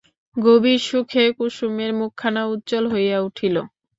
[0.37, 3.55] গভীর সুখে কুসুমের মুখখানা উজ্জ্বল হইয়া উঠিল।